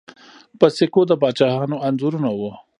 [0.59, 2.51] په سکو د پاچاهانو انځورونه وو